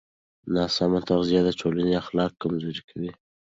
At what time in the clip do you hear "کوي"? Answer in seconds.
2.89-3.11